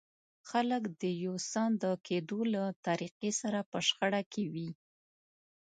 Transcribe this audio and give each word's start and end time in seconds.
خلک 0.49 0.83
د 1.01 1.03
يو 1.25 1.35
څه 1.51 1.63
د 1.81 1.83
کېدو 2.07 2.39
له 2.53 2.63
طريقې 2.85 3.31
سره 3.41 3.59
په 3.71 3.77
شخړه 3.87 4.21
کې 4.31 4.43
وي. 4.53 4.69